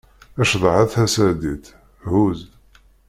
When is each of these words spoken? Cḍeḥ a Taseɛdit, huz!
Cḍeḥ 0.51 0.75
a 0.83 0.85
Taseɛdit, 0.91 1.65
huz! 2.09 2.39